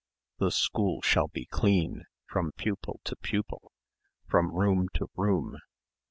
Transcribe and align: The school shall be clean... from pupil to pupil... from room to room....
The 0.39 0.49
school 0.49 1.03
shall 1.03 1.27
be 1.27 1.45
clean... 1.45 2.05
from 2.25 2.53
pupil 2.53 3.01
to 3.03 3.15
pupil... 3.17 3.71
from 4.27 4.51
room 4.51 4.89
to 4.95 5.11
room.... 5.15 5.57